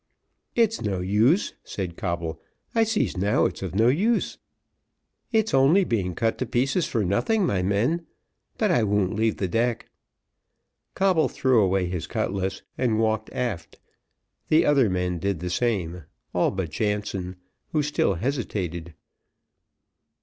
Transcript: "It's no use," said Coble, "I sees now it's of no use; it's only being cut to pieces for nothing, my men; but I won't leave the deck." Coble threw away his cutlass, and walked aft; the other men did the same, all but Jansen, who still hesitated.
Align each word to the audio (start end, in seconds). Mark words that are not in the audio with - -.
"It's 0.55 0.81
no 0.81 0.99
use," 0.99 1.53
said 1.63 1.95
Coble, 1.95 2.41
"I 2.73 2.85
sees 2.85 3.15
now 3.17 3.45
it's 3.45 3.61
of 3.61 3.75
no 3.75 3.87
use; 3.87 4.39
it's 5.31 5.53
only 5.53 5.83
being 5.83 6.15
cut 6.15 6.39
to 6.39 6.47
pieces 6.47 6.87
for 6.87 7.05
nothing, 7.05 7.45
my 7.45 7.61
men; 7.61 8.07
but 8.57 8.71
I 8.71 8.81
won't 8.81 9.13
leave 9.15 9.37
the 9.37 9.47
deck." 9.47 9.89
Coble 10.95 11.29
threw 11.29 11.61
away 11.61 11.85
his 11.85 12.07
cutlass, 12.07 12.63
and 12.79 12.97
walked 12.97 13.31
aft; 13.31 13.79
the 14.49 14.65
other 14.65 14.89
men 14.89 15.19
did 15.19 15.39
the 15.39 15.51
same, 15.51 16.05
all 16.33 16.49
but 16.49 16.71
Jansen, 16.71 17.35
who 17.71 17.83
still 17.83 18.15
hesitated. 18.15 18.95